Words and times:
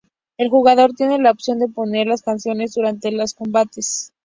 El 0.37 0.49
jugador 0.49 0.93
tiene 0.93 1.19
la 1.19 1.29
opción 1.29 1.59
de 1.59 1.67
poner 1.67 2.07
las 2.07 2.23
canciones 2.23 2.73
durante 2.73 3.11
los 3.11 3.35
combates. 3.35 4.11